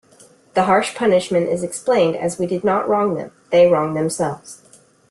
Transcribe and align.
The 0.55 0.63
harsh 0.63 0.95
punishment 0.95 1.47
is 1.49 1.61
explained 1.61 2.15
as 2.15 2.39
We 2.39 2.47
did 2.47 2.63
not 2.63 2.89
wrong 2.89 3.13
them; 3.13 3.33
they 3.51 3.67
wronged 3.67 3.95
themselves. 3.95 4.63